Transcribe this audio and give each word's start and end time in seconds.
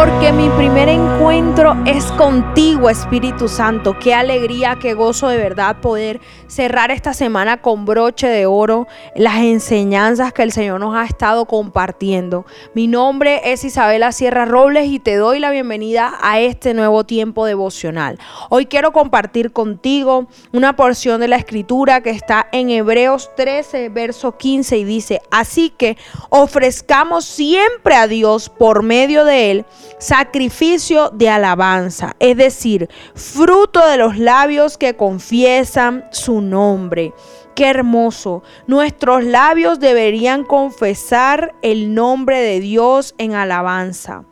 porque 0.00 0.32
mi 0.32 0.48
primer 0.56 0.88
encuentro 0.88 1.76
es 1.84 2.06
contigo, 2.12 2.88
Espíritu 2.88 3.48
Santo. 3.48 3.98
Qué 3.98 4.14
alegría, 4.14 4.78
qué 4.80 4.94
gozo 4.94 5.28
de 5.28 5.36
verdad 5.36 5.76
poder 5.82 6.22
cerrar 6.46 6.90
esta 6.90 7.12
semana 7.12 7.60
con 7.60 7.84
broche 7.84 8.26
de 8.26 8.46
oro 8.46 8.88
las 9.14 9.40
enseñanzas 9.40 10.32
que 10.32 10.42
el 10.42 10.52
Señor 10.52 10.80
nos 10.80 10.96
ha 10.96 11.04
estado 11.04 11.44
compartiendo. 11.44 12.46
Mi 12.74 12.86
nombre 12.86 13.52
es 13.52 13.62
Isabela 13.62 14.10
Sierra 14.12 14.46
Robles 14.46 14.86
y 14.86 15.00
te 15.00 15.16
doy 15.16 15.38
la 15.38 15.50
bienvenida 15.50 16.14
a 16.22 16.40
este 16.40 16.72
nuevo 16.72 17.04
tiempo 17.04 17.44
devocional. 17.44 18.18
Hoy 18.48 18.64
quiero 18.64 18.92
compartir 18.92 19.52
contigo 19.52 20.28
una 20.54 20.76
porción 20.76 21.20
de 21.20 21.28
la 21.28 21.36
escritura 21.36 22.02
que 22.02 22.08
está 22.08 22.48
en 22.52 22.70
Hebreos 22.70 23.30
13, 23.36 23.90
verso 23.90 24.38
15 24.38 24.78
y 24.78 24.84
dice, 24.84 25.20
así 25.30 25.68
que 25.68 25.98
ofrezcamos 26.30 27.26
siempre 27.26 27.96
a 27.96 28.06
Dios 28.06 28.48
por 28.48 28.82
medio 28.82 29.26
de 29.26 29.50
Él 29.50 29.66
sacrificio 30.00 31.10
de 31.10 31.28
alabanza, 31.28 32.16
es 32.18 32.36
decir, 32.36 32.88
fruto 33.14 33.86
de 33.86 33.98
los 33.98 34.18
labios 34.18 34.76
que 34.76 34.96
confiesan 34.96 36.04
su 36.10 36.40
nombre. 36.40 37.12
Qué 37.54 37.66
hermoso. 37.66 38.42
Nuestros 38.66 39.22
labios 39.22 39.78
deberían 39.78 40.44
confesar 40.44 41.54
el 41.62 41.94
nombre 41.94 42.40
de 42.40 42.60
Dios 42.60 43.14
en 43.18 43.34
alabanza. 43.34 44.24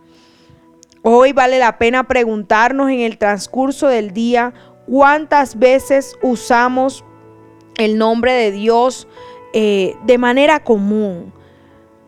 Hoy 1.02 1.32
vale 1.32 1.58
la 1.58 1.78
pena 1.78 2.08
preguntarnos 2.08 2.90
en 2.90 3.00
el 3.00 3.18
transcurso 3.18 3.86
del 3.88 4.12
día 4.12 4.54
cuántas 4.86 5.58
veces 5.58 6.16
usamos 6.22 7.04
el 7.76 7.98
nombre 7.98 8.32
de 8.32 8.50
Dios 8.50 9.06
eh, 9.52 9.96
de 10.04 10.18
manera 10.18 10.64
común. 10.64 11.32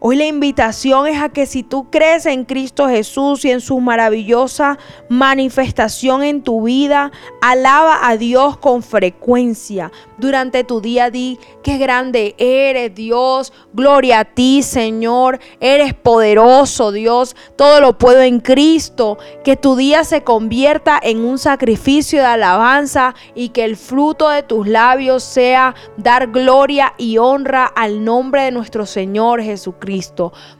Hoy 0.02 0.16
la 0.16 0.24
invitación 0.24 1.06
es 1.08 1.20
a 1.20 1.28
que 1.28 1.44
si 1.44 1.62
tú 1.62 1.90
crees 1.90 2.24
en 2.24 2.46
Cristo 2.46 2.88
Jesús 2.88 3.44
y 3.44 3.50
en 3.50 3.60
su 3.60 3.80
maravillosa 3.80 4.78
manifestación 5.10 6.22
en 6.22 6.42
tu 6.42 6.62
vida, 6.62 7.12
alaba 7.42 8.08
a 8.08 8.16
Dios 8.16 8.56
con 8.56 8.82
frecuencia. 8.82 9.92
Durante 10.16 10.64
tu 10.64 10.80
día 10.80 11.10
di, 11.10 11.38
qué 11.62 11.76
grande 11.76 12.34
eres 12.38 12.94
Dios, 12.94 13.52
gloria 13.74 14.20
a 14.20 14.24
ti 14.24 14.62
Señor, 14.62 15.38
eres 15.60 15.92
poderoso 15.92 16.92
Dios, 16.92 17.36
todo 17.56 17.82
lo 17.82 17.98
puedo 17.98 18.22
en 18.22 18.40
Cristo. 18.40 19.18
Que 19.44 19.56
tu 19.56 19.76
día 19.76 20.04
se 20.04 20.24
convierta 20.24 20.98
en 21.02 21.26
un 21.26 21.36
sacrificio 21.36 22.20
de 22.20 22.26
alabanza 22.26 23.14
y 23.34 23.50
que 23.50 23.64
el 23.64 23.76
fruto 23.76 24.30
de 24.30 24.42
tus 24.42 24.66
labios 24.66 25.22
sea 25.22 25.74
dar 25.98 26.28
gloria 26.28 26.94
y 26.96 27.18
honra 27.18 27.66
al 27.66 28.02
nombre 28.02 28.44
de 28.44 28.50
nuestro 28.50 28.86
Señor 28.86 29.42
Jesucristo. 29.42 29.89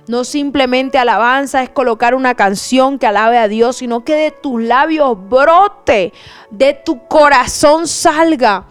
No 0.07 0.25
simplemente 0.25 0.99
alabanza 0.99 1.63
es 1.63 1.71
colocar 1.71 2.15
una 2.15 2.35
canción 2.35 2.99
que 2.99 3.07
alabe 3.07 3.39
a 3.39 3.49
Dios, 3.49 3.77
sino 3.77 4.05
que 4.05 4.15
de 4.15 4.31
tus 4.31 4.63
labios 4.63 5.17
brote, 5.29 6.13
de 6.51 6.75
tu 6.75 7.07
corazón 7.07 7.87
salga 7.87 8.67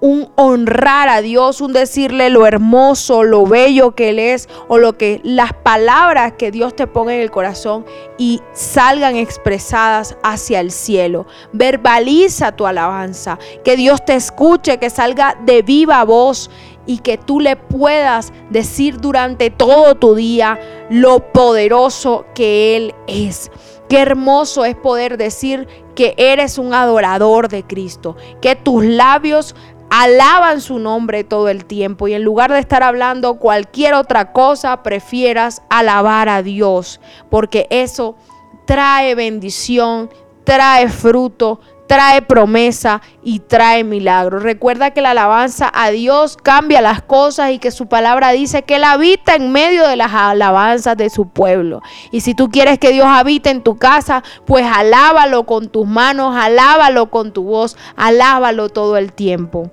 un 0.00 0.30
honrar 0.36 1.08
a 1.08 1.22
Dios, 1.22 1.60
un 1.60 1.72
decirle 1.72 2.30
lo 2.30 2.46
hermoso, 2.46 3.24
lo 3.24 3.46
bello 3.46 3.94
que 3.94 4.10
Él 4.10 4.18
es, 4.18 4.48
o 4.68 4.78
lo 4.78 4.96
que 4.96 5.20
las 5.24 5.52
palabras 5.52 6.34
que 6.38 6.50
Dios 6.50 6.76
te 6.76 6.86
ponga 6.86 7.14
en 7.14 7.20
el 7.20 7.30
corazón 7.30 7.84
y 8.16 8.40
salgan 8.52 9.16
expresadas 9.16 10.16
hacia 10.22 10.60
el 10.60 10.70
cielo. 10.70 11.26
Verbaliza 11.52 12.52
tu 12.52 12.66
alabanza, 12.66 13.38
que 13.64 13.76
Dios 13.76 14.04
te 14.04 14.14
escuche, 14.14 14.78
que 14.78 14.90
salga 14.90 15.36
de 15.44 15.62
viva 15.62 16.04
voz 16.04 16.50
y 16.88 16.98
que 16.98 17.18
tú 17.18 17.38
le 17.38 17.54
puedas 17.54 18.32
decir 18.48 18.98
durante 18.98 19.50
todo 19.50 19.94
tu 19.94 20.14
día 20.14 20.58
lo 20.88 21.32
poderoso 21.32 22.24
que 22.34 22.76
Él 22.76 22.94
es. 23.06 23.52
Qué 23.90 24.00
hermoso 24.00 24.64
es 24.64 24.74
poder 24.74 25.18
decir 25.18 25.68
que 25.94 26.14
eres 26.16 26.56
un 26.56 26.72
adorador 26.72 27.48
de 27.48 27.62
Cristo, 27.62 28.16
que 28.40 28.56
tus 28.56 28.84
labios 28.84 29.54
alaban 29.90 30.62
su 30.62 30.78
nombre 30.78 31.24
todo 31.24 31.50
el 31.50 31.66
tiempo 31.66 32.08
y 32.08 32.14
en 32.14 32.22
lugar 32.22 32.52
de 32.52 32.58
estar 32.58 32.82
hablando 32.82 33.38
cualquier 33.38 33.92
otra 33.92 34.32
cosa, 34.32 34.82
prefieras 34.82 35.62
alabar 35.68 36.30
a 36.30 36.42
Dios, 36.42 37.00
porque 37.30 37.66
eso 37.68 38.16
trae 38.64 39.14
bendición, 39.14 40.08
trae 40.44 40.88
fruto, 40.88 41.60
trae 41.88 42.22
promesa 42.22 43.02
y 43.24 43.40
trae 43.40 43.82
milagro. 43.82 44.38
Recuerda 44.38 44.92
que 44.92 45.00
la 45.00 45.10
alabanza 45.10 45.72
a 45.74 45.90
Dios 45.90 46.36
cambia 46.36 46.80
las 46.80 47.02
cosas 47.02 47.50
y 47.50 47.58
que 47.58 47.72
su 47.72 47.88
palabra 47.88 48.30
dice 48.30 48.62
que 48.62 48.76
Él 48.76 48.84
habita 48.84 49.34
en 49.34 49.50
medio 49.50 49.88
de 49.88 49.96
las 49.96 50.12
alabanzas 50.12 50.96
de 50.96 51.10
su 51.10 51.30
pueblo. 51.30 51.82
Y 52.12 52.20
si 52.20 52.34
tú 52.34 52.50
quieres 52.50 52.78
que 52.78 52.92
Dios 52.92 53.06
habite 53.08 53.50
en 53.50 53.62
tu 53.62 53.76
casa, 53.78 54.22
pues 54.44 54.64
alábalo 54.70 55.46
con 55.46 55.68
tus 55.68 55.86
manos, 55.86 56.36
alábalo 56.36 57.10
con 57.10 57.32
tu 57.32 57.42
voz, 57.44 57.76
alábalo 57.96 58.68
todo 58.68 58.96
el 58.96 59.12
tiempo. 59.12 59.70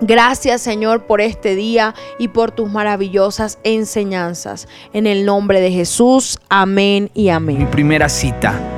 Gracias 0.00 0.60
Señor 0.60 1.06
por 1.06 1.20
este 1.20 1.56
día 1.56 1.94
y 2.20 2.28
por 2.28 2.52
tus 2.52 2.70
maravillosas 2.70 3.58
enseñanzas. 3.64 4.68
En 4.92 5.08
el 5.08 5.24
nombre 5.24 5.60
de 5.60 5.72
Jesús, 5.72 6.38
amén 6.48 7.10
y 7.14 7.30
amén. 7.30 7.58
Mi 7.58 7.66
primera 7.66 8.08
cita 8.08 8.77